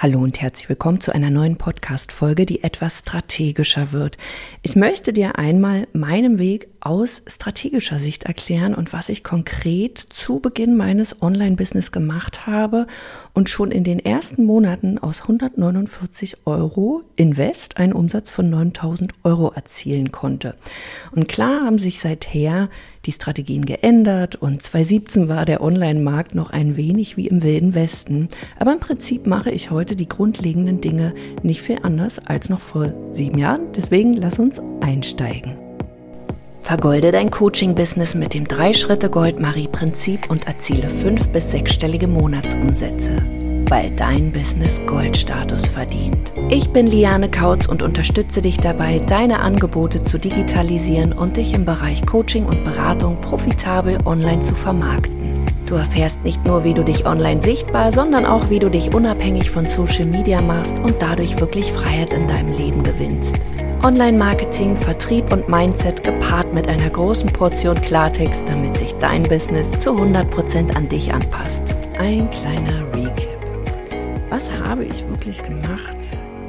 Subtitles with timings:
[0.00, 4.16] Hallo und herzlich willkommen zu einer neuen Podcast-Folge, die etwas strategischer wird.
[4.62, 10.38] Ich möchte dir einmal meinen Weg aus strategischer Sicht erklären und was ich konkret zu
[10.38, 12.86] Beginn meines Online-Business gemacht habe
[13.34, 19.50] und schon in den ersten Monaten aus 149 Euro Invest einen Umsatz von 9000 Euro
[19.50, 20.54] erzielen konnte.
[21.10, 22.70] Und klar haben sich seither
[23.06, 28.28] die Strategien geändert und 2017 war der Online-Markt noch ein wenig wie im Wilden Westen.
[28.58, 32.92] Aber im Prinzip mache ich heute die grundlegenden Dinge nicht viel anders als noch vor
[33.12, 33.72] sieben Jahren.
[33.76, 35.56] Deswegen lass uns einsteigen.
[36.58, 43.37] Vergolde dein Coaching-Business mit dem Drei-Schritte-Gold-Marie-Prinzip und erziele fünf- bis sechsstellige Monatsumsätze
[43.68, 46.32] weil dein Business Goldstatus verdient.
[46.48, 51.64] Ich bin Liane Kautz und unterstütze dich dabei, deine Angebote zu digitalisieren und dich im
[51.64, 55.18] Bereich Coaching und Beratung profitabel online zu vermarkten.
[55.66, 59.50] Du erfährst nicht nur, wie du dich online sichtbar, sondern auch, wie du dich unabhängig
[59.50, 63.38] von Social Media machst und dadurch wirklich Freiheit in deinem Leben gewinnst.
[63.82, 69.90] Online-Marketing, Vertrieb und Mindset gepaart mit einer großen Portion Klartext, damit sich dein Business zu
[69.90, 71.66] 100% an dich anpasst.
[71.98, 72.87] Ein kleiner.
[74.30, 75.96] Was habe ich wirklich gemacht,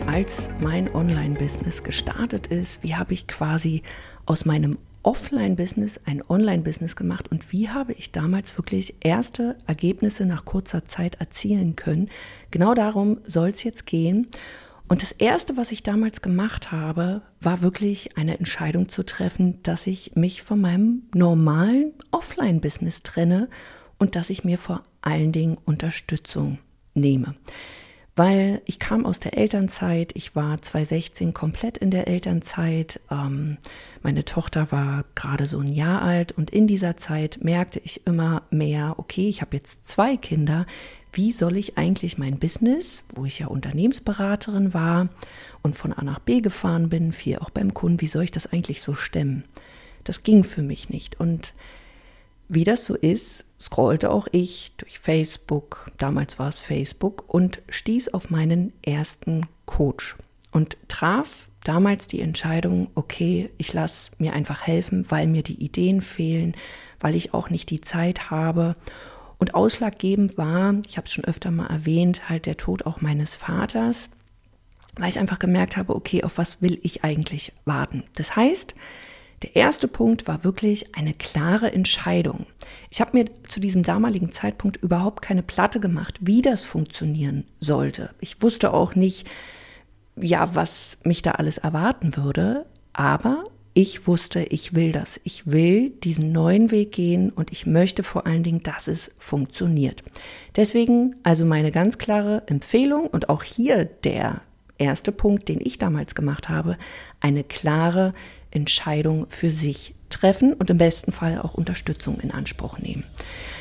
[0.05, 2.83] als mein Online-Business gestartet ist?
[2.83, 3.83] Wie habe ich quasi
[4.25, 10.43] aus meinem Offline-Business ein Online-Business gemacht und wie habe ich damals wirklich erste Ergebnisse nach
[10.43, 12.09] kurzer Zeit erzielen können?
[12.51, 14.27] Genau darum soll es jetzt gehen.
[14.89, 19.87] Und das Erste, was ich damals gemacht habe, war wirklich eine Entscheidung zu treffen, dass
[19.87, 23.47] ich mich von meinem normalen Offline-Business trenne
[23.99, 26.57] und dass ich mir vor allen Dingen Unterstützung
[26.99, 27.35] nehme.
[28.19, 33.57] Weil ich kam aus der Elternzeit, ich war 2016 komplett in der Elternzeit, ähm,
[34.03, 38.43] meine Tochter war gerade so ein Jahr alt und in dieser Zeit merkte ich immer
[38.49, 40.65] mehr, okay, ich habe jetzt zwei Kinder,
[41.13, 45.07] wie soll ich eigentlich mein Business, wo ich ja Unternehmensberaterin war
[45.61, 48.47] und von A nach B gefahren bin, viel auch beim Kunden, wie soll ich das
[48.47, 49.45] eigentlich so stemmen?
[50.03, 51.53] Das ging für mich nicht und
[52.49, 58.09] wie das so ist, scrollte auch ich durch Facebook, damals war es Facebook, und stieß
[58.09, 60.15] auf meinen ersten Coach
[60.51, 66.01] und traf damals die Entscheidung, okay, ich lasse mir einfach helfen, weil mir die Ideen
[66.01, 66.55] fehlen,
[66.99, 68.75] weil ich auch nicht die Zeit habe.
[69.37, 73.35] Und ausschlaggebend war, ich habe es schon öfter mal erwähnt, halt der Tod auch meines
[73.35, 74.09] Vaters,
[74.97, 78.03] weil ich einfach gemerkt habe, okay, auf was will ich eigentlich warten?
[78.15, 78.75] Das heißt,
[79.41, 82.45] der erste Punkt war wirklich eine klare Entscheidung.
[82.89, 88.09] Ich habe mir zu diesem damaligen Zeitpunkt überhaupt keine Platte gemacht, wie das funktionieren sollte.
[88.19, 89.27] Ich wusste auch nicht,
[90.15, 95.21] ja, was mich da alles erwarten würde, aber ich wusste, ich will das.
[95.23, 100.03] Ich will diesen neuen Weg gehen und ich möchte vor allen Dingen, dass es funktioniert.
[100.55, 104.41] Deswegen also meine ganz klare Empfehlung und auch hier der
[104.77, 106.77] erste Punkt, den ich damals gemacht habe,
[107.19, 108.13] eine klare
[108.51, 113.03] Entscheidung für sich treffen und im besten Fall auch Unterstützung in Anspruch nehmen.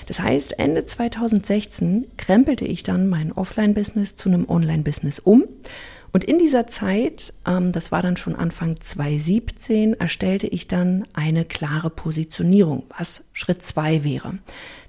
[0.06, 5.44] Das heißt, Ende 2016 krempelte ich dann mein Offline-Business zu einem Online-Business um.
[6.10, 11.44] Und in dieser Zeit, ähm, das war dann schon Anfang 2017, erstellte ich dann eine
[11.44, 14.38] klare Positionierung, was Schritt zwei wäre.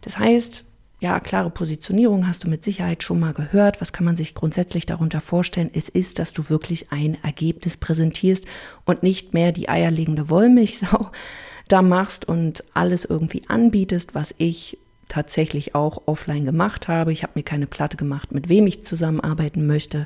[0.02, 0.64] Das heißt,
[1.00, 3.80] ja, klare Positionierung hast du mit Sicherheit schon mal gehört.
[3.80, 5.70] Was kann man sich grundsätzlich darunter vorstellen?
[5.74, 8.44] Es ist, dass du wirklich ein Ergebnis präsentierst
[8.86, 11.10] und nicht mehr die eierlegende Wollmilchsau
[11.70, 14.78] da machst und alles irgendwie anbietest, was ich
[15.08, 17.14] tatsächlich auch offline gemacht habe.
[17.14, 20.06] Ich habe mir keine Platte gemacht, mit wem ich zusammenarbeiten möchte,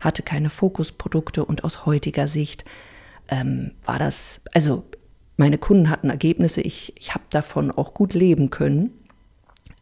[0.00, 2.64] hatte keine Fokusprodukte und aus heutiger Sicht
[3.28, 4.84] ähm, war das, also
[5.36, 8.92] meine Kunden hatten Ergebnisse, ich, ich habe davon auch gut leben können.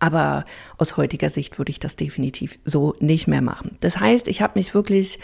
[0.03, 0.47] Aber
[0.79, 3.77] aus heutiger Sicht würde ich das definitiv so nicht mehr machen.
[3.79, 5.21] Das heißt, ich habe mich wirklich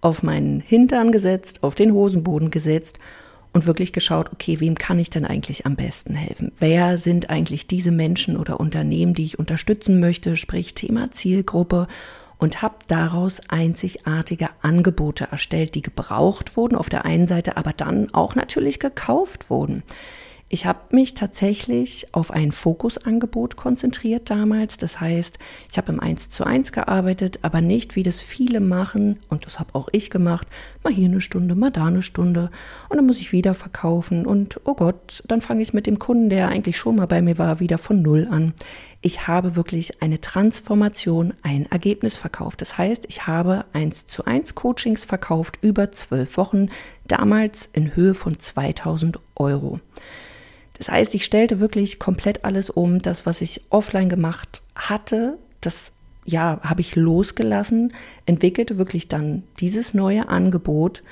[0.00, 2.98] auf meinen Hintern gesetzt, auf den Hosenboden gesetzt
[3.52, 6.50] und wirklich geschaut, okay, wem kann ich denn eigentlich am besten helfen?
[6.58, 11.86] Wer sind eigentlich diese Menschen oder Unternehmen, die ich unterstützen möchte, sprich Thema Zielgruppe
[12.38, 18.14] und habe daraus einzigartige Angebote erstellt, die gebraucht wurden auf der einen Seite, aber dann
[18.14, 19.82] auch natürlich gekauft wurden.
[20.54, 24.76] Ich habe mich tatsächlich auf ein Fokusangebot konzentriert damals.
[24.76, 25.38] Das heißt,
[25.70, 29.58] ich habe im 1 zu 1 gearbeitet, aber nicht, wie das viele machen, und das
[29.58, 30.46] habe auch ich gemacht,
[30.84, 32.50] mal hier eine Stunde, mal da eine Stunde,
[32.90, 36.28] und dann muss ich wieder verkaufen und oh Gott, dann fange ich mit dem Kunden,
[36.28, 38.52] der eigentlich schon mal bei mir war, wieder von Null an.
[39.00, 42.60] Ich habe wirklich eine Transformation, ein Ergebnis verkauft.
[42.60, 46.68] Das heißt, ich habe 1 zu 1 Coachings verkauft über zwölf Wochen,
[47.08, 49.80] damals in Höhe von 2000 Euro.
[50.74, 53.00] Das heißt, ich stellte wirklich komplett alles um.
[53.00, 55.92] Das, was ich offline gemacht hatte, das
[56.24, 57.92] ja, habe ich losgelassen,
[58.26, 61.02] entwickelte wirklich dann dieses neue Angebot.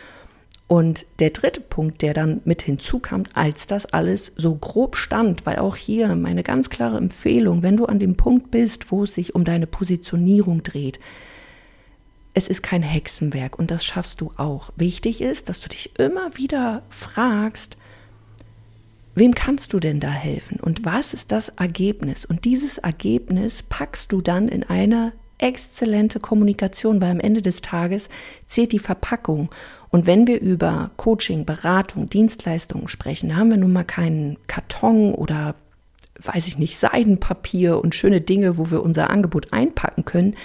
[0.69, 5.59] Und der dritte Punkt, der dann mit hinzukam, als das alles so grob stand, weil
[5.59, 9.35] auch hier meine ganz klare Empfehlung, wenn du an dem Punkt bist, wo es sich
[9.35, 11.01] um deine Positionierung dreht,
[12.35, 14.71] es ist kein Hexenwerk und das schaffst du auch.
[14.77, 17.77] Wichtig ist, dass du dich immer wieder fragst,
[19.15, 22.25] wem kannst du denn da helfen und was ist das Ergebnis?
[22.25, 28.09] Und dieses Ergebnis packst du dann in eine exzellente Kommunikation, weil am Ende des Tages
[28.47, 29.49] zählt die Verpackung.
[29.89, 35.55] Und wenn wir über Coaching, Beratung, Dienstleistungen sprechen, haben wir nun mal keinen Karton oder
[36.23, 40.37] weiß ich nicht, Seidenpapier und schöne Dinge, wo wir unser Angebot einpacken können,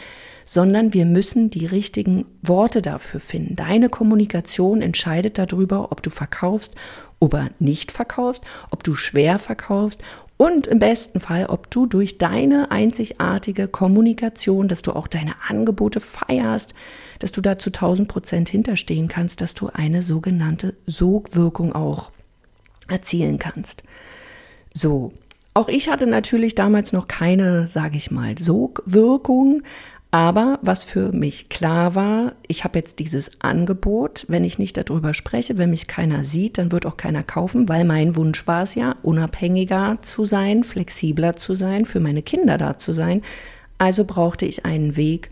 [0.46, 3.56] sondern wir müssen die richtigen Worte dafür finden.
[3.56, 6.76] Deine Kommunikation entscheidet darüber, ob du verkaufst
[7.20, 10.02] oder nicht verkaufst, ob du schwer verkaufst
[10.38, 16.00] und im besten Fall, ob du durch deine einzigartige Kommunikation, dass du auch deine Angebote
[16.00, 16.74] feierst,
[17.20, 22.12] dass du da zu 1000 Prozent hinterstehen kannst, dass du eine sogenannte Sogwirkung auch
[22.88, 23.84] erzielen kannst.
[24.74, 25.14] So.
[25.58, 29.64] Auch ich hatte natürlich damals noch keine, sage ich mal, Sogwirkung,
[30.16, 35.14] aber was für mich klar war, ich habe jetzt dieses Angebot, wenn ich nicht darüber
[35.14, 38.76] spreche, wenn mich keiner sieht, dann wird auch keiner kaufen, weil mein Wunsch war es
[38.76, 43.24] ja, unabhängiger zu sein, flexibler zu sein, für meine Kinder da zu sein.
[43.78, 45.32] Also brauchte ich einen Weg,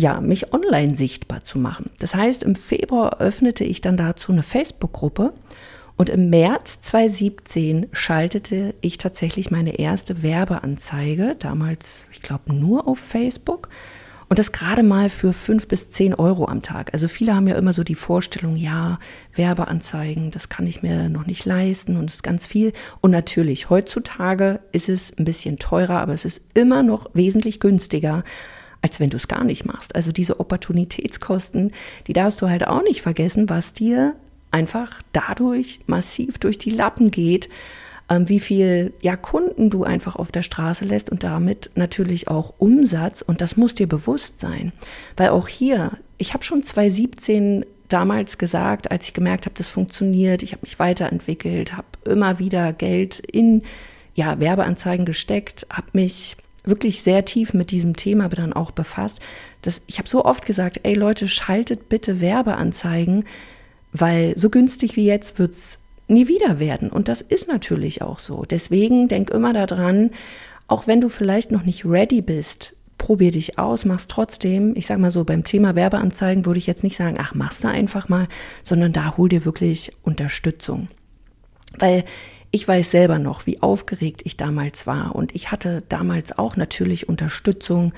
[0.00, 1.90] ja, mich online sichtbar zu machen.
[1.98, 5.34] Das heißt, im Februar öffnete ich dann dazu eine Facebook-Gruppe
[5.98, 13.00] und im März 2017 schaltete ich tatsächlich meine erste Werbeanzeige, damals, ich glaube, nur auf
[13.00, 13.68] Facebook.
[14.28, 16.94] Und das gerade mal für fünf bis zehn Euro am Tag.
[16.94, 19.00] Also viele haben ja immer so die Vorstellung, ja,
[19.34, 22.72] Werbeanzeigen, das kann ich mir noch nicht leisten und das ist ganz viel.
[23.00, 28.22] Und natürlich, heutzutage ist es ein bisschen teurer, aber es ist immer noch wesentlich günstiger,
[28.82, 29.96] als wenn du es gar nicht machst.
[29.96, 31.72] Also diese Opportunitätskosten,
[32.06, 34.14] die darfst du halt auch nicht vergessen, was dir
[34.50, 37.48] einfach dadurch massiv durch die Lappen geht,
[38.08, 42.54] ähm, wie viel ja, Kunden du einfach auf der Straße lässt und damit natürlich auch
[42.58, 43.22] Umsatz.
[43.22, 44.72] Und das muss dir bewusst sein.
[45.16, 50.42] Weil auch hier, ich habe schon 2017 damals gesagt, als ich gemerkt habe, das funktioniert,
[50.42, 53.62] ich habe mich weiterentwickelt, habe immer wieder Geld in
[54.14, 59.20] ja, Werbeanzeigen gesteckt, habe mich wirklich sehr tief mit diesem Thema dann auch befasst.
[59.62, 63.24] Dass ich habe so oft gesagt, ey Leute, schaltet bitte Werbeanzeigen,
[63.92, 66.90] weil so günstig wie jetzt wird es nie wieder werden.
[66.90, 68.44] Und das ist natürlich auch so.
[68.48, 70.10] Deswegen denk immer daran,
[70.66, 74.74] auch wenn du vielleicht noch nicht ready bist, probier dich aus, mach's trotzdem.
[74.76, 77.70] Ich sag mal so, beim Thema Werbeanzeigen würde ich jetzt nicht sagen, ach, mach's da
[77.70, 78.28] einfach mal,
[78.64, 80.88] sondern da hol dir wirklich Unterstützung.
[81.78, 82.04] Weil
[82.50, 87.08] ich weiß selber noch, wie aufgeregt ich damals war und ich hatte damals auch natürlich
[87.08, 87.92] Unterstützung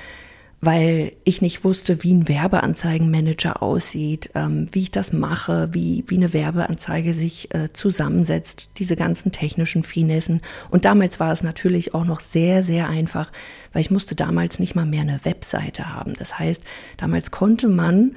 [0.60, 6.16] weil ich nicht wusste, wie ein Werbeanzeigenmanager aussieht, ähm, wie ich das mache, wie, wie
[6.16, 10.42] eine Werbeanzeige sich äh, zusammensetzt, diese ganzen technischen Finessen.
[10.70, 13.32] Und damals war es natürlich auch noch sehr, sehr einfach,
[13.72, 16.12] weil ich musste damals nicht mal mehr eine Webseite haben.
[16.18, 16.62] Das heißt,
[16.98, 18.16] damals konnte man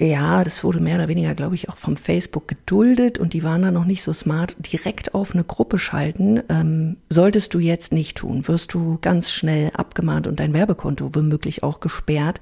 [0.00, 3.62] ja, das wurde mehr oder weniger, glaube ich, auch vom Facebook geduldet und die waren
[3.62, 6.42] da noch nicht so smart, direkt auf eine Gruppe schalten.
[6.48, 11.62] Ähm, solltest du jetzt nicht tun, wirst du ganz schnell abgemahnt und dein Werbekonto womöglich
[11.62, 12.40] auch gesperrt.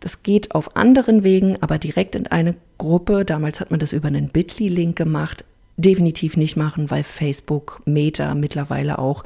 [0.00, 4.08] Das geht auf anderen Wegen, aber direkt in eine Gruppe, damals hat man das über
[4.08, 5.44] einen Bitly-Link gemacht,
[5.76, 9.24] definitiv nicht machen, weil Facebook, Meta mittlerweile auch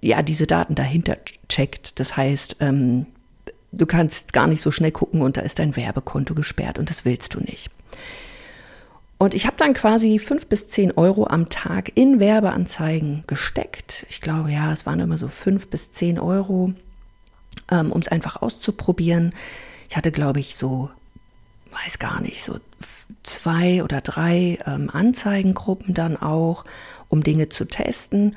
[0.00, 1.16] ja diese Daten dahinter
[1.48, 1.98] checkt.
[2.00, 3.06] Das heißt, ähm,
[3.72, 7.04] du kannst gar nicht so schnell gucken und da ist dein Werbekonto gesperrt und das
[7.04, 7.70] willst du nicht.
[9.18, 14.06] Und ich habe dann quasi fünf bis zehn Euro am Tag in Werbeanzeigen gesteckt.
[14.08, 16.72] Ich glaube, ja, es waren immer so fünf bis zehn Euro,
[17.70, 19.34] ähm, um es einfach auszuprobieren.
[19.90, 20.88] Ich hatte, glaube ich, so,
[21.72, 22.60] weiß gar nicht, so
[23.24, 26.64] zwei oder drei ähm, Anzeigengruppen dann auch,
[27.08, 28.36] um Dinge zu testen.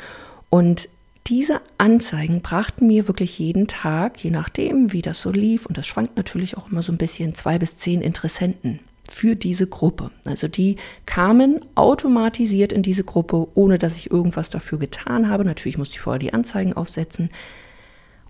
[0.50, 0.90] Und
[1.28, 5.88] diese Anzeigen brachten mir wirklich jeden Tag, je nachdem, wie das so lief, und das
[5.88, 10.12] schwankt natürlich auch immer so ein bisschen, zwei bis zehn Interessenten für diese Gruppe.
[10.26, 15.46] Also die kamen automatisiert in diese Gruppe, ohne dass ich irgendwas dafür getan habe.
[15.46, 17.30] Natürlich musste ich vorher die Anzeigen aufsetzen.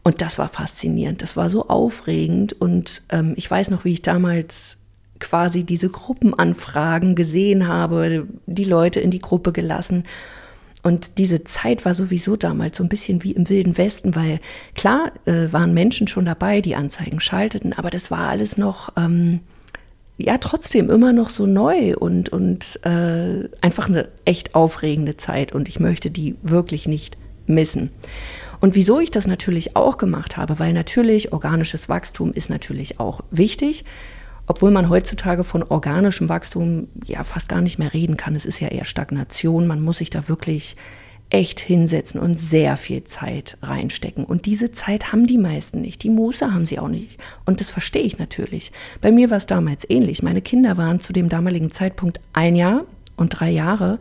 [0.04, 2.54] Und das war faszinierend, das war so aufregend.
[2.60, 4.78] Und ähm, ich weiß noch, wie ich damals
[5.20, 10.06] quasi diese Gruppenanfragen gesehen habe, die Leute in die Gruppe gelassen
[10.84, 14.40] und diese Zeit war sowieso damals so ein bisschen wie im Wilden Westen, weil
[14.76, 19.42] klar äh, waren Menschen schon dabei, die Anzeigen schalteten, aber das war alles noch, ähm,
[20.18, 25.70] ja, trotzdem immer noch so neu und, und äh, einfach eine echt aufregende Zeit und
[25.70, 27.92] ich möchte die wirklich nicht missen.
[28.60, 33.22] Und wieso ich das natürlich auch gemacht habe, weil natürlich organisches Wachstum ist natürlich auch
[33.32, 33.86] wichtig,
[34.48, 38.36] obwohl man heutzutage von organischem Wachstum ja fast gar nicht mehr reden kann.
[38.36, 39.68] Es ist ja eher Stagnation.
[39.68, 40.76] Man muss sich da wirklich
[41.32, 44.26] echt hinsetzen und sehr viel Zeit reinstecken.
[44.26, 46.04] Und diese Zeit haben die meisten nicht.
[46.04, 47.20] Die Muße haben sie auch nicht.
[47.46, 48.72] Und das verstehe ich natürlich.
[49.00, 50.22] Bei mir war es damals ähnlich.
[50.22, 52.84] Meine Kinder waren zu dem damaligen Zeitpunkt ein Jahr
[53.16, 54.00] und drei Jahre.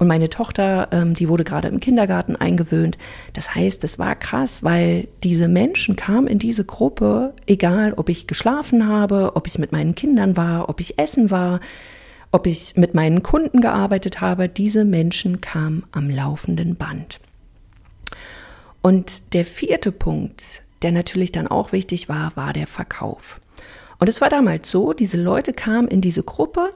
[0.00, 2.98] Und meine Tochter, ähm, die wurde gerade im Kindergarten eingewöhnt.
[3.34, 8.26] Das heißt, es war krass, weil diese Menschen kamen in diese Gruppe, egal ob ich
[8.26, 11.60] geschlafen habe, ob ich mit meinen Kindern war, ob ich essen war
[12.32, 17.20] ob ich mit meinen Kunden gearbeitet habe, diese Menschen kamen am laufenden Band.
[18.82, 23.40] Und der vierte Punkt, der natürlich dann auch wichtig war, war der Verkauf.
[23.98, 26.72] Und es war damals so, diese Leute kamen in diese Gruppe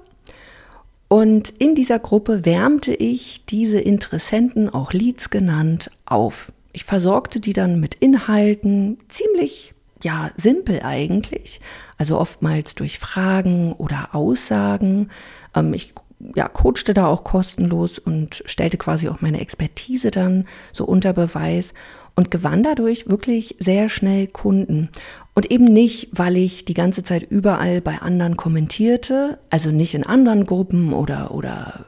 [1.08, 6.52] und in dieser Gruppe wärmte ich diese Interessenten, auch Leads genannt, auf.
[6.72, 11.60] Ich versorgte die dann mit Inhalten, ziemlich ja simpel eigentlich,
[11.98, 15.10] also oftmals durch Fragen oder Aussagen.
[15.54, 15.94] Ähm, ich
[16.34, 21.74] ja, coachte da auch kostenlos und stellte quasi auch meine Expertise dann so unter Beweis
[22.14, 24.88] und gewann dadurch wirklich sehr schnell Kunden.
[25.34, 30.04] Und eben nicht, weil ich die ganze Zeit überall bei anderen kommentierte, also nicht in
[30.04, 31.86] anderen Gruppen oder, oder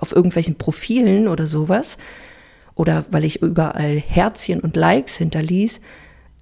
[0.00, 1.96] auf irgendwelchen Profilen oder sowas,
[2.74, 5.80] oder weil ich überall Herzchen und Likes hinterließ,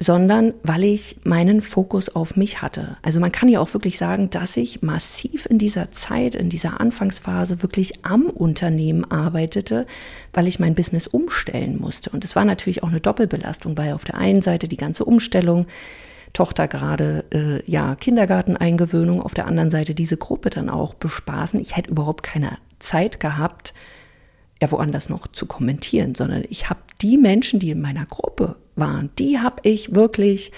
[0.02, 2.96] sondern weil ich meinen Fokus auf mich hatte.
[3.02, 6.80] Also man kann ja auch wirklich sagen, dass ich massiv in dieser Zeit, in dieser
[6.80, 9.86] Anfangsphase wirklich am Unternehmen arbeitete,
[10.32, 12.08] weil ich mein Business umstellen musste.
[12.10, 15.66] Und es war natürlich auch eine Doppelbelastung, weil auf der einen Seite die ganze Umstellung,
[16.32, 21.60] Tochter gerade äh, ja Kindergarteneingewöhnung, auf der anderen Seite diese Gruppe dann auch bespaßen.
[21.60, 23.74] Ich hätte überhaupt keine Zeit gehabt,
[24.62, 29.10] ja woanders noch zu kommentieren, sondern ich habe die Menschen, die in meiner Gruppe waren.
[29.18, 30.52] Die habe ich wirklich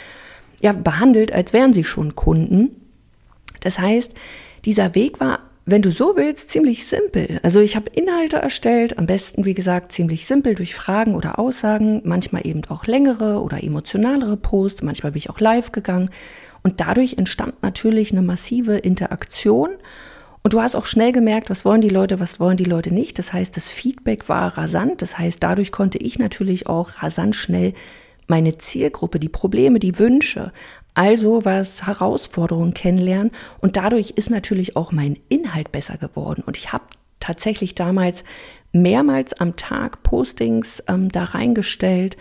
[0.62, 2.70] ja, behandelt, als wären sie schon Kunden.
[3.60, 4.14] Das heißt,
[4.64, 7.38] dieser Weg war, wenn du so willst, ziemlich simpel.
[7.42, 12.02] Also ich habe Inhalte erstellt, am besten, wie gesagt, ziemlich simpel durch Fragen oder Aussagen,
[12.04, 16.10] manchmal eben auch längere oder emotionalere Posts, manchmal bin ich auch live gegangen.
[16.64, 19.70] Und dadurch entstand natürlich eine massive Interaktion.
[20.44, 23.18] Und du hast auch schnell gemerkt, was wollen die Leute, was wollen die Leute nicht.
[23.18, 25.00] Das heißt, das Feedback war rasant.
[25.00, 27.74] Das heißt, dadurch konnte ich natürlich auch rasant schnell
[28.26, 30.52] meine Zielgruppe, die Probleme, die Wünsche,
[30.94, 36.72] also was Herausforderungen kennenlernen und dadurch ist natürlich auch mein Inhalt besser geworden und ich
[36.72, 36.84] habe
[37.20, 38.24] tatsächlich damals
[38.72, 42.16] mehrmals am Tag Postings ähm, da reingestellt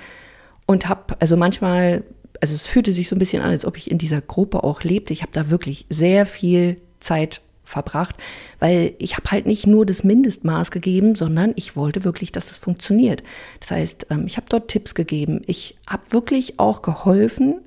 [0.65, 2.03] und habe also manchmal
[2.41, 4.81] also es fühlte sich so ein bisschen an, als ob ich in dieser Gruppe auch
[4.81, 5.13] lebte.
[5.13, 8.15] Ich habe da wirklich sehr viel Zeit verbracht,
[8.59, 12.57] weil ich habe halt nicht nur das Mindestmaß gegeben, sondern ich wollte wirklich, dass das
[12.57, 13.23] funktioniert.
[13.59, 17.61] Das heißt, ähm, ich habe dort Tipps gegeben, ich habe wirklich auch geholfen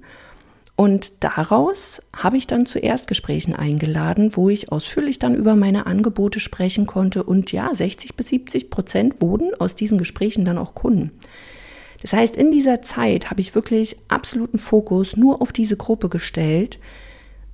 [0.76, 6.40] und daraus habe ich dann zu Erstgesprächen eingeladen, wo ich ausführlich dann über meine Angebote
[6.40, 11.12] sprechen konnte und ja, 60 bis 70 Prozent wurden aus diesen Gesprächen dann auch Kunden.
[12.02, 16.78] Das heißt, in dieser Zeit habe ich wirklich absoluten Fokus nur auf diese Gruppe gestellt,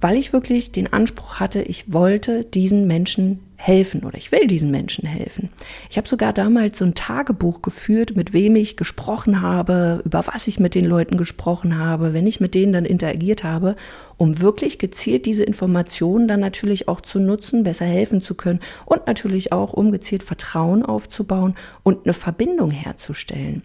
[0.00, 4.70] weil ich wirklich den Anspruch hatte, ich wollte diesen Menschen helfen oder ich will diesen
[4.70, 5.50] Menschen helfen.
[5.90, 10.46] Ich habe sogar damals so ein Tagebuch geführt, mit wem ich gesprochen habe, über was
[10.46, 13.76] ich mit den Leuten gesprochen habe, wenn ich mit denen dann interagiert habe,
[14.16, 19.06] um wirklich gezielt diese Informationen dann natürlich auch zu nutzen, besser helfen zu können und
[19.06, 23.62] natürlich auch um gezielt Vertrauen aufzubauen und eine Verbindung herzustellen.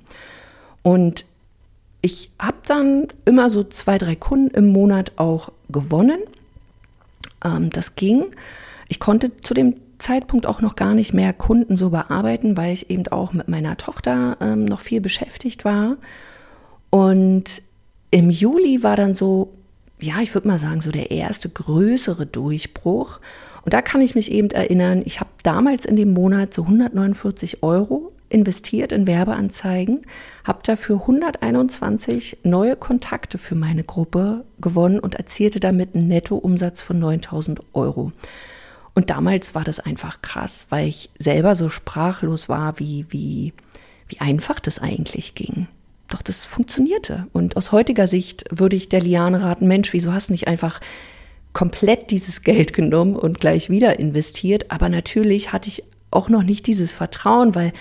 [0.83, 1.23] Und
[2.01, 6.19] ich habe dann immer so zwei, drei Kunden im Monat auch gewonnen.
[7.43, 8.25] Ähm, das ging.
[8.87, 12.89] Ich konnte zu dem Zeitpunkt auch noch gar nicht mehr Kunden so bearbeiten, weil ich
[12.89, 15.97] eben auch mit meiner Tochter ähm, noch viel beschäftigt war.
[16.89, 17.61] Und
[18.11, 19.53] im Juli war dann so,
[19.99, 23.19] ja, ich würde mal sagen, so der erste größere Durchbruch.
[23.63, 27.63] Und da kann ich mich eben erinnern, ich habe damals in dem Monat so 149
[27.63, 30.01] Euro investiert in Werbeanzeigen,
[30.43, 36.99] habe dafür 121 neue Kontakte für meine Gruppe gewonnen und erzielte damit einen Nettoumsatz von
[36.99, 38.11] 9000 Euro.
[38.93, 43.53] Und damals war das einfach krass, weil ich selber so sprachlos war, wie, wie,
[44.07, 45.67] wie einfach das eigentlich ging.
[46.09, 47.27] Doch das funktionierte.
[47.31, 50.81] Und aus heutiger Sicht würde ich der Liane raten, Mensch, wieso hast du nicht einfach
[51.53, 54.71] komplett dieses Geld genommen und gleich wieder investiert?
[54.71, 57.73] Aber natürlich hatte ich auch noch nicht dieses Vertrauen, weil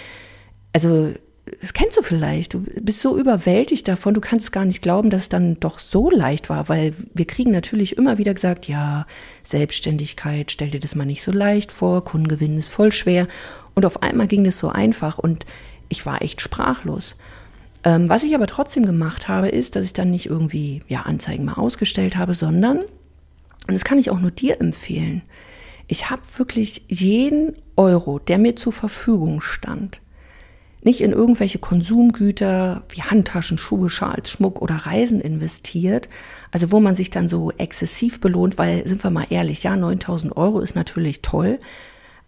[0.74, 1.14] also
[1.60, 2.54] das kennst du vielleicht.
[2.54, 6.10] Du bist so überwältigt davon, du kannst gar nicht glauben, dass es dann doch so
[6.10, 9.06] leicht war, weil wir kriegen natürlich immer wieder gesagt, ja,
[9.42, 13.28] Selbstständigkeit, stell dir das mal nicht so leicht vor, Kundengewinn ist voll schwer.
[13.74, 15.44] Und auf einmal ging das so einfach und
[15.88, 17.16] ich war echt sprachlos.
[17.84, 21.44] Ähm, was ich aber trotzdem gemacht habe, ist, dass ich dann nicht irgendwie ja, Anzeigen
[21.44, 25.22] mal ausgestellt habe, sondern, und das kann ich auch nur dir empfehlen,
[25.86, 30.00] ich habe wirklich jeden Euro, der mir zur Verfügung stand,
[30.84, 36.08] nicht in irgendwelche Konsumgüter wie Handtaschen, Schuhe, Schals, Schmuck oder Reisen investiert,
[36.50, 40.36] also wo man sich dann so exzessiv belohnt, weil, sind wir mal ehrlich, ja, 9000
[40.36, 41.58] Euro ist natürlich toll,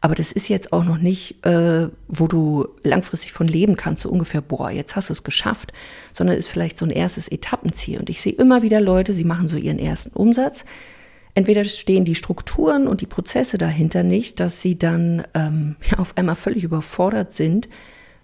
[0.00, 4.10] aber das ist jetzt auch noch nicht, äh, wo du langfristig von leben kannst, so
[4.10, 5.72] ungefähr, boah, jetzt hast du es geschafft,
[6.12, 7.98] sondern ist vielleicht so ein erstes Etappenziel.
[7.98, 10.64] Und ich sehe immer wieder Leute, sie machen so ihren ersten Umsatz.
[11.34, 16.16] Entweder stehen die Strukturen und die Prozesse dahinter nicht, dass sie dann ähm, ja, auf
[16.16, 17.68] einmal völlig überfordert sind,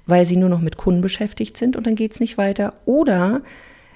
[0.07, 2.75] weil sie nur noch mit Kunden beschäftigt sind und dann geht es nicht weiter.
[2.85, 3.43] Oder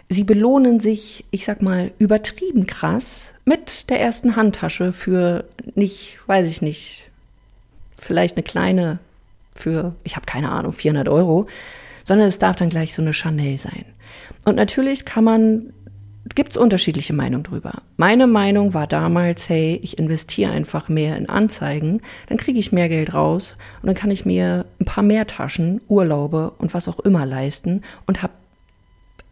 [0.09, 5.45] sie belohnen sich, ich sag mal, übertrieben krass mit der ersten Handtasche für
[5.75, 7.09] nicht, weiß ich nicht,
[7.97, 8.99] vielleicht eine kleine
[9.55, 11.47] für, ich habe keine Ahnung, 400 Euro,
[12.05, 13.85] sondern es darf dann gleich so eine Chanel sein.
[14.45, 15.73] Und natürlich kann man,
[16.35, 17.83] gibt es unterschiedliche Meinungen drüber.
[17.97, 22.89] Meine Meinung war damals, hey, ich investiere einfach mehr in Anzeigen, dann kriege ich mehr
[22.89, 27.01] Geld raus und dann kann ich mir ein paar mehr Taschen, Urlaube und was auch
[27.01, 28.33] immer leisten und habe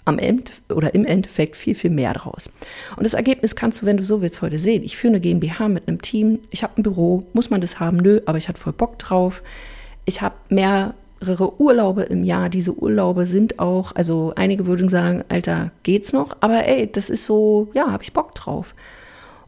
[0.05, 2.51] am Ende oder im Endeffekt viel, viel mehr draus.
[2.97, 4.83] Und das Ergebnis kannst du, wenn du so willst, heute sehen.
[4.83, 6.41] Ich führe eine GmbH mit einem Team.
[6.51, 7.25] Ich habe ein Büro.
[7.33, 7.97] Muss man das haben?
[7.97, 9.43] Nö, aber ich hatte voll Bock drauf.
[10.05, 10.35] Ich habe
[11.25, 12.49] mehrere Urlaube im Jahr.
[12.49, 16.37] Diese Urlaube sind auch, also einige würden sagen, Alter, geht's noch?
[16.41, 18.75] Aber ey, das ist so, ja, habe ich Bock drauf.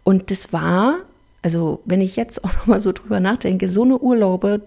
[0.05, 0.99] Und das war,
[1.43, 4.63] also wenn ich jetzt auch nochmal so drüber nachdenke, so eine Urlaube,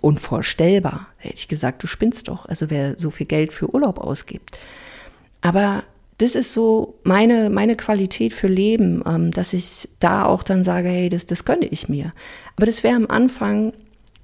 [0.00, 1.08] unvorstellbar.
[1.18, 2.46] Hätte ich gesagt, du spinnst doch.
[2.46, 4.58] Also wer so viel Geld für Urlaub ausgibt.
[5.42, 5.82] Aber
[6.16, 10.88] das ist so meine, meine Qualität für Leben, ähm, dass ich da auch dann sage,
[10.88, 12.14] hey, das, das gönne ich mir.
[12.56, 13.74] Aber das wäre am Anfang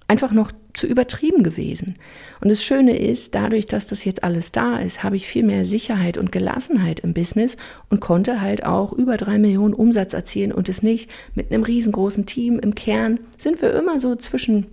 [0.06, 1.96] einfach noch zu übertrieben gewesen.
[2.40, 5.66] Und das Schöne ist, dadurch, dass das jetzt alles da ist, habe ich viel mehr
[5.66, 7.56] Sicherheit und Gelassenheit im Business
[7.90, 12.26] und konnte halt auch über drei Millionen Umsatz erzielen und es nicht mit einem riesengroßen
[12.26, 12.58] Team.
[12.58, 14.66] Im Kern sind wir immer so zwischen,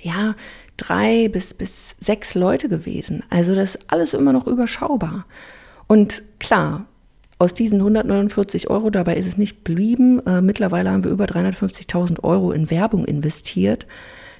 [0.00, 0.34] ja,
[0.76, 3.22] drei bis, bis sechs Leute gewesen.
[3.30, 5.26] Also das ist alles immer noch überschaubar.
[5.86, 6.86] Und klar,
[7.38, 10.24] aus diesen 149 Euro, dabei ist es nicht geblieben.
[10.26, 13.86] Äh, mittlerweile haben wir über 350.000 Euro in Werbung investiert.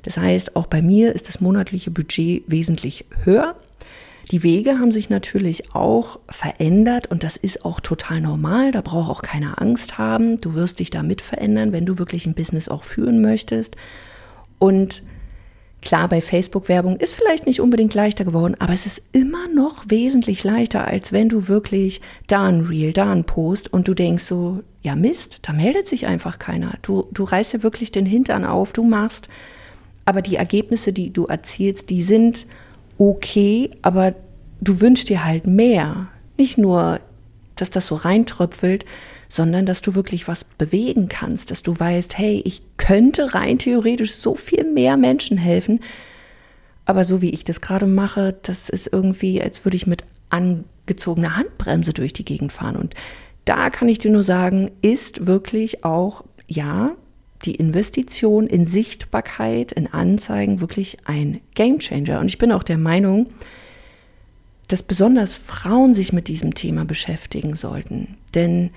[0.07, 3.57] Das heißt, auch bei mir ist das monatliche Budget wesentlich höher.
[4.31, 8.71] Die Wege haben sich natürlich auch verändert und das ist auch total normal.
[8.71, 10.41] Da braucht auch keiner Angst haben.
[10.41, 13.77] Du wirst dich damit verändern, wenn du wirklich ein Business auch führen möchtest.
[14.59, 15.03] Und
[15.83, 20.43] Klar, bei Facebook-Werbung ist vielleicht nicht unbedingt leichter geworden, aber es ist immer noch wesentlich
[20.43, 24.65] leichter, als wenn du wirklich da ein Reel, da ein Post und du denkst so,
[24.83, 26.73] ja Mist, da meldet sich einfach keiner.
[26.83, 29.29] Du, du reißt dir wirklich den Hintern auf, du machst,
[30.07, 32.47] aber die Ergebnisse, die du erzielst, die sind
[32.97, 34.15] okay, aber
[34.61, 36.09] du wünschst dir halt mehr.
[36.39, 37.01] Nicht nur,
[37.57, 38.87] dass das so reintröpfelt,
[39.29, 44.15] sondern dass du wirklich was bewegen kannst, dass du weißt, hey, ich könnte rein theoretisch
[44.15, 45.81] so viel mehr Menschen helfen,
[46.85, 51.37] aber so wie ich das gerade mache, das ist irgendwie, als würde ich mit angezogener
[51.37, 52.77] Handbremse durch die Gegend fahren.
[52.77, 52.95] Und
[53.45, 56.93] da kann ich dir nur sagen, ist wirklich auch, ja,
[57.47, 62.21] die Investition in Sichtbarkeit, in Anzeigen wirklich ein Gamechanger.
[62.21, 63.29] Und ich bin auch der Meinung,
[64.69, 68.17] dass besonders Frauen sich mit diesem Thema beschäftigen sollten.
[68.35, 68.71] Denn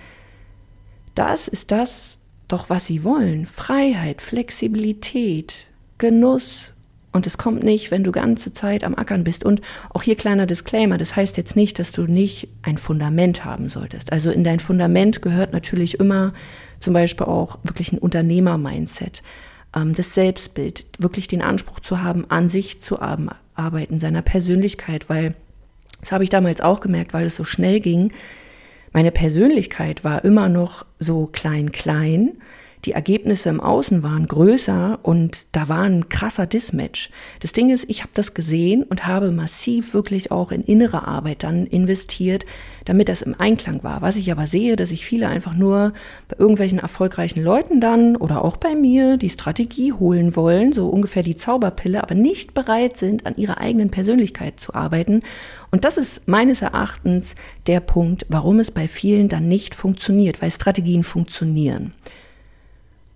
[1.16, 3.46] das ist das doch, was sie wollen.
[3.46, 6.74] Freiheit, Flexibilität, Genuss.
[7.12, 9.44] Und es kommt nicht, wenn du ganze Zeit am Ackern bist.
[9.44, 13.70] Und auch hier kleiner Disclaimer, das heißt jetzt nicht, dass du nicht ein Fundament haben
[13.70, 14.12] solltest.
[14.12, 16.34] Also in dein Fundament gehört natürlich immer
[16.80, 19.24] zum Beispiel auch wirklich ein Unternehmer-Mindset,
[19.76, 25.36] ähm, das Selbstbild, wirklich den Anspruch zu haben, an sich zu arbeiten, seiner Persönlichkeit, weil
[26.00, 28.12] das habe ich damals auch gemerkt, weil es so schnell ging
[28.92, 32.38] meine Persönlichkeit war immer noch so klein, klein
[32.86, 37.10] die Ergebnisse im Außen waren größer und da war ein krasser Dismatch.
[37.42, 41.44] Das Ding ist, ich habe das gesehen und habe massiv wirklich auch in innere Arbeit
[41.44, 42.46] dann investiert,
[42.86, 44.02] damit das im Einklang war.
[44.02, 45.94] Was ich aber sehe, dass sich viele einfach nur
[46.30, 51.24] bei irgendwelchen erfolgreichen Leuten dann oder auch bei mir die Strategie holen wollen, so ungefähr
[51.24, 55.22] die Zauberpille, aber nicht bereit sind, an ihrer eigenen Persönlichkeit zu arbeiten.
[55.72, 57.36] Und das ist meines Erachtens
[57.68, 61.94] der Punkt, warum es bei vielen dann nicht funktioniert, weil Strategien funktionieren.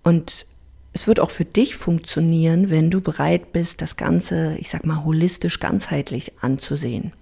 [0.04, 0.46] Und
[0.92, 5.04] es wird auch für dich funktionieren, wenn du bereit bist, das Ganze, ich sag mal,
[5.04, 7.12] holistisch, ganzheitlich anzusehen.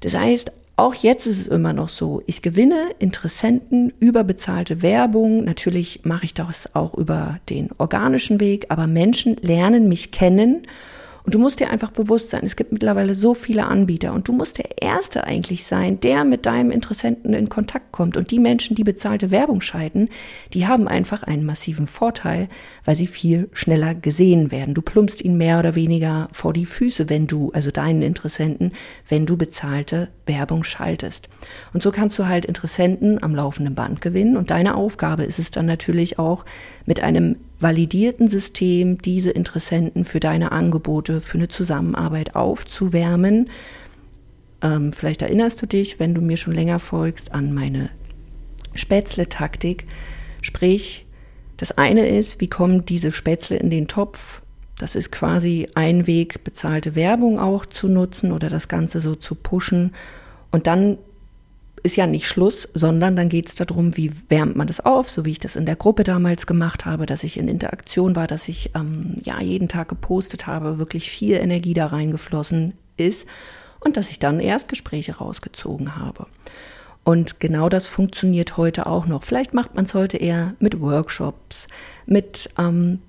[0.00, 5.44] Das heißt, auch jetzt ist es immer noch so, ich gewinne Interessenten über bezahlte Werbung.
[5.44, 10.62] Natürlich mache ich das auch über den organischen Weg, aber Menschen lernen mich kennen
[11.28, 14.32] Und du musst dir einfach bewusst sein, es gibt mittlerweile so viele Anbieter und du
[14.32, 18.16] musst der Erste eigentlich sein, der mit deinem Interessenten in Kontakt kommt.
[18.16, 20.08] Und die Menschen, die bezahlte Werbung schalten,
[20.54, 22.48] die haben einfach einen massiven Vorteil,
[22.86, 24.72] weil sie viel schneller gesehen werden.
[24.72, 28.72] Du plumpst ihnen mehr oder weniger vor die Füße, wenn du, also deinen Interessenten,
[29.06, 31.28] wenn du bezahlte Werbung schaltest.
[31.74, 34.38] Und so kannst du halt Interessenten am laufenden Band gewinnen.
[34.38, 36.46] Und deine Aufgabe ist es dann natürlich auch,
[36.86, 43.50] mit einem validierten System diese Interessenten für deine Angebote, für eine Zusammenarbeit aufzuwärmen.
[44.62, 47.90] Ähm, vielleicht erinnerst du dich, wenn du mir schon länger folgst, an meine
[48.74, 49.86] Spätzle-Taktik.
[50.42, 51.06] Sprich,
[51.56, 54.42] das eine ist, wie kommen diese Spätzle in den Topf?
[54.78, 59.34] Das ist quasi ein Weg, bezahlte Werbung auch zu nutzen oder das Ganze so zu
[59.34, 59.92] pushen.
[60.52, 60.98] Und dann
[61.82, 65.24] ist ja nicht Schluss, sondern dann geht es darum, wie wärmt man das auf, so
[65.24, 68.48] wie ich das in der Gruppe damals gemacht habe, dass ich in Interaktion war, dass
[68.48, 73.26] ich ähm, ja jeden Tag gepostet habe, wirklich viel Energie da reingeflossen ist
[73.80, 76.26] und dass ich dann erst Gespräche rausgezogen habe.
[77.04, 79.22] Und genau das funktioniert heute auch noch.
[79.22, 81.66] Vielleicht macht man es heute eher mit Workshops,
[82.04, 83.00] mit ähm,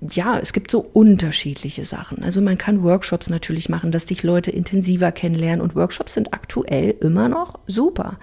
[0.00, 2.22] ja, es gibt so unterschiedliche Sachen.
[2.22, 6.94] Also man kann Workshops natürlich machen, dass dich Leute intensiver kennenlernen und Workshops sind aktuell
[7.00, 8.18] immer noch super.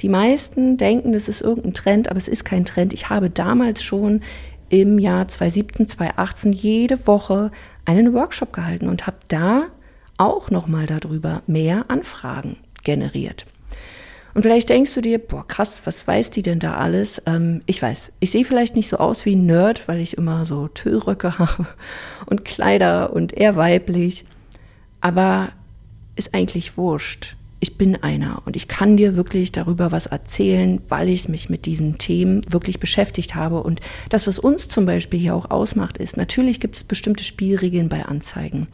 [0.00, 2.92] Die meisten denken, das ist irgendein Trend, aber es ist kein Trend.
[2.92, 4.22] Ich habe damals schon
[4.68, 7.50] im Jahr 2017, 2018 jede Woche
[7.84, 9.66] einen Workshop gehalten und habe da
[10.18, 13.46] auch noch mal darüber mehr Anfragen generiert.
[14.36, 17.22] Und vielleicht denkst du dir, boah, krass, was weiß die denn da alles?
[17.24, 20.44] Ähm, ich weiß, ich sehe vielleicht nicht so aus wie ein Nerd, weil ich immer
[20.44, 21.66] so Tüllröcke habe
[22.26, 24.26] und Kleider und eher weiblich.
[25.00, 25.52] Aber
[26.16, 27.36] ist eigentlich wurscht.
[27.60, 31.64] Ich bin einer und ich kann dir wirklich darüber was erzählen, weil ich mich mit
[31.64, 33.62] diesen Themen wirklich beschäftigt habe.
[33.62, 37.88] Und das, was uns zum Beispiel hier auch ausmacht, ist, natürlich gibt es bestimmte Spielregeln
[37.88, 38.68] bei Anzeigen.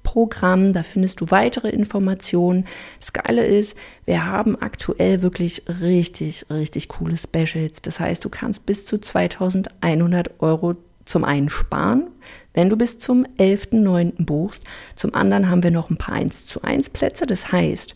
[0.03, 0.73] Programm.
[0.73, 2.65] Da findest du weitere Informationen.
[3.01, 7.83] Das Geile ist, wir haben aktuell wirklich richtig, richtig coole Specials.
[7.83, 10.75] Das heißt, du kannst bis zu 2100 Euro
[11.13, 12.09] zum einen sparen,
[12.55, 14.25] wenn du bis zum 11.09.
[14.25, 14.65] buchst.
[14.97, 17.27] Zum anderen haben wir noch ein paar 1 zu 1 Plätze.
[17.27, 17.95] Das heißt,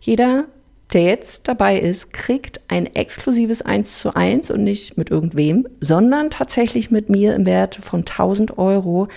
[0.00, 0.44] jeder,
[0.92, 6.30] der jetzt dabei ist, kriegt ein exklusives 1 zu 1 und nicht mit irgendwem, sondern
[6.30, 9.08] tatsächlich mit mir im Wert von 1000 Euro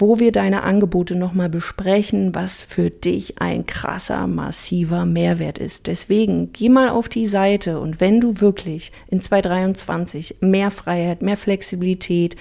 [0.00, 5.86] wo wir deine Angebote nochmal besprechen, was für dich ein krasser, massiver Mehrwert ist.
[5.86, 11.36] Deswegen geh mal auf die Seite und wenn du wirklich in 2023 mehr Freiheit, mehr
[11.36, 12.36] Flexibilität,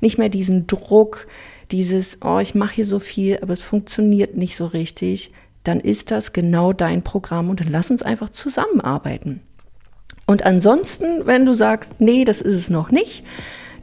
[0.00, 1.26] nicht mehr diesen Druck,
[1.70, 6.10] dieses, oh, ich mache hier so viel, aber es funktioniert nicht so richtig, dann ist
[6.10, 9.40] das genau dein Programm und dann lass uns einfach zusammenarbeiten.
[10.26, 13.24] Und ansonsten, wenn du sagst, nee, das ist es noch nicht,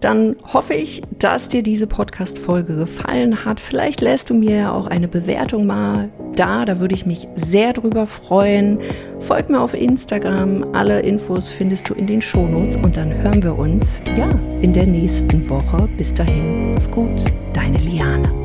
[0.01, 3.59] dann hoffe ich, dass dir diese Podcast-Folge gefallen hat.
[3.59, 7.73] Vielleicht lässt du mir ja auch eine Bewertung mal da, da würde ich mich sehr
[7.73, 8.79] drüber freuen.
[9.19, 13.57] Folg mir auf Instagram, alle Infos findest du in den Shownotes und dann hören wir
[13.57, 14.29] uns, ja,
[14.61, 15.87] in der nächsten Woche.
[15.97, 18.40] Bis dahin, mach's gut, deine Liane.